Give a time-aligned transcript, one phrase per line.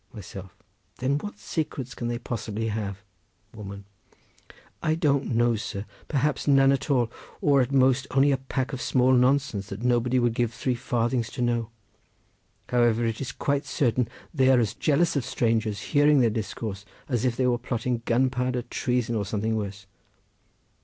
[0.13, 3.03] Myself.—Then what secrets can they possibly have?
[3.55, 5.85] Woman.—I don't know, sir!
[6.07, 10.17] perhaps none at all, or at most only a pack of small nonsense, that nobody
[10.17, 11.69] would give three farthings to know.
[12.69, 17.23] However, it is quite certain they are as jealous of strangers hearing their discourse as
[17.23, 19.85] if they were plotting gunpowder treason, or something worse.